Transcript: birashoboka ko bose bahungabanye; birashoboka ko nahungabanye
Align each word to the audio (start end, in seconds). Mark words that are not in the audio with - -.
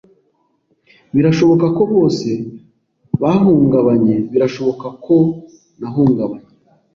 birashoboka 1.15 1.65
ko 1.77 1.83
bose 1.93 2.29
bahungabanye; 3.21 4.15
birashoboka 4.31 4.87
ko 5.05 5.15
nahungabanye 5.79 6.49